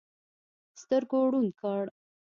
سترګو 0.81 1.17
ړوند 1.31 1.51
کړ. 1.61 1.83